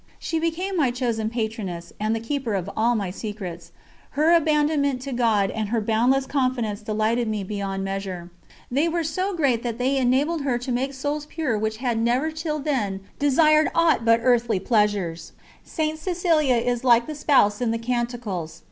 She 0.17 0.39
became 0.39 0.75
my 0.77 0.89
chosen 0.89 1.29
patroness, 1.29 1.93
and 1.99 2.15
the 2.15 2.19
keeper 2.19 2.55
of 2.55 2.67
all 2.75 2.95
my 2.95 3.11
secrets; 3.11 3.71
her 4.17 4.33
abandonment 4.33 4.99
to 5.03 5.11
God 5.11 5.51
and 5.51 5.69
her 5.69 5.79
boundless 5.79 6.25
confidence 6.25 6.81
delighted 6.81 7.27
me 7.27 7.43
beyond 7.43 7.83
measure. 7.83 8.31
They 8.71 8.89
were 8.89 9.03
so 9.03 9.35
great 9.35 9.61
that 9.61 9.77
they 9.77 9.97
enabled 9.97 10.41
her 10.41 10.57
to 10.57 10.71
make 10.71 10.95
souls 10.95 11.27
pure 11.27 11.55
which 11.55 11.77
had 11.77 11.99
never 11.99 12.31
till 12.31 12.57
then 12.57 13.01
desired 13.19 13.69
aught 13.75 14.03
but 14.03 14.21
earthly 14.23 14.59
pleasures. 14.59 15.33
St. 15.63 15.99
Cecilia 15.99 16.55
is 16.55 16.83
like 16.83 17.05
the 17.05 17.13
Spouse 17.13 17.61
in 17.61 17.69
the 17.69 17.77
Canticles. 17.77 18.59